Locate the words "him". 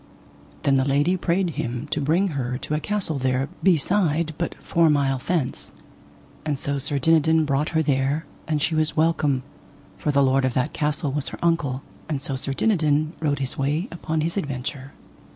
1.51-1.85